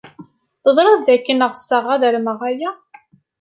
Teẓrid 0.63 0.99
dakken 1.07 1.45
ɣseɣ 1.51 1.85
ad 1.93 2.01
armeɣ 2.09 2.39
aya. 2.49 2.71